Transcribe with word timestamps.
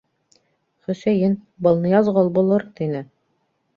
—Хөсәйен, 0.87 1.37
был 1.67 1.77
Ныязғол 1.85 2.33
булыр,— 2.39 2.67
тине. 2.81 3.05